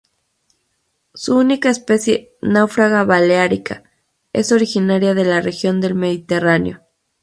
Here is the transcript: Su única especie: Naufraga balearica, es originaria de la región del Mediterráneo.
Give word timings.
Su 1.13 1.37
única 1.37 1.69
especie: 1.69 2.31
Naufraga 2.41 3.03
balearica, 3.03 3.83
es 4.33 4.51
originaria 4.51 5.13
de 5.13 5.25
la 5.25 5.41
región 5.41 5.79
del 5.79 5.93
Mediterráneo. 5.93 6.79